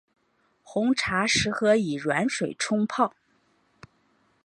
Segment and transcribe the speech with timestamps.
[0.63, 3.13] 红茶适合以软水冲泡。